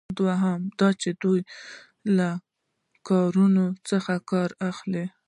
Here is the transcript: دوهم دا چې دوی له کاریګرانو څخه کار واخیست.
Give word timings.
دوهم 0.17 0.61
دا 0.79 0.89
چې 1.01 1.09
دوی 1.21 1.39
له 2.17 2.29
کاریګرانو 3.07 3.65
څخه 3.89 4.13
کار 4.29 4.49
واخیست. 4.59 5.11